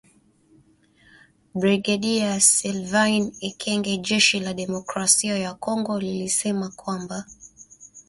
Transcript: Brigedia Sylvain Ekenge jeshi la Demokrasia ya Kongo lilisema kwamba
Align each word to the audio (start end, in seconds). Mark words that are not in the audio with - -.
Brigedia 1.59 2.31
Sylvain 2.39 3.23
Ekenge 3.49 3.93
jeshi 3.97 4.39
la 4.39 4.53
Demokrasia 4.53 5.37
ya 5.37 5.53
Kongo 5.53 5.99
lilisema 5.99 6.69
kwamba 6.69 7.25